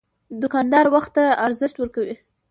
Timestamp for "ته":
1.17-1.23